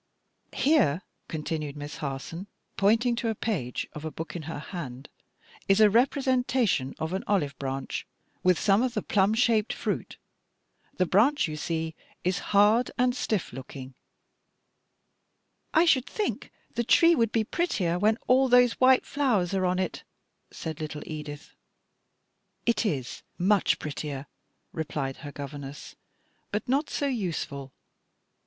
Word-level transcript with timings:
Here," 0.55 1.03
continued 1.27 1.77
Miss 1.77 1.97
Harson, 1.97 2.47
pointing 2.75 3.15
to 3.17 3.29
a 3.29 3.35
page 3.35 3.87
of 3.93 4.03
a 4.03 4.09
book 4.09 4.35
in 4.35 4.41
her 4.49 4.57
hand, 4.57 5.09
"is 5.67 5.79
a 5.79 5.91
representation 5.91 6.95
of 6.97 7.13
an 7.13 7.23
olive 7.27 7.55
branch 7.59 8.07
with 8.41 8.57
some 8.59 8.81
of 8.81 8.95
the 8.95 9.03
plum 9.03 9.35
shaped 9.35 9.71
fruit. 9.71 10.17
The 10.97 11.05
branch, 11.05 11.47
you 11.47 11.55
see, 11.55 11.93
is 12.23 12.39
hard 12.49 12.89
and 12.97 13.15
stiff 13.15 13.53
looking." 13.53 13.93
[Illustration: 15.75 15.75
OLIVE 15.75 15.75
BRANCH 15.75 15.75
WITH 15.75 15.75
FRUIT.] 15.75 15.83
"I 15.83 15.85
should 15.85 16.05
think 16.47 16.51
the 16.73 16.83
tree 16.83 17.13
would 17.13 17.31
be 17.31 17.43
prettier 17.43 17.99
when 17.99 18.17
all 18.25 18.49
those 18.49 18.71
white 18.79 19.05
flowers 19.05 19.53
are 19.53 19.67
on 19.67 19.77
it," 19.77 20.01
said 20.49 20.79
little 20.81 21.03
Edith. 21.05 21.53
"It 22.65 22.87
is 22.87 23.21
much 23.37 23.77
prettier," 23.77 24.25
replied 24.73 25.17
her 25.17 25.31
governess 25.31 25.95
"but 26.51 26.67
not 26.67 26.89
so 26.89 27.05
useful. 27.05 27.71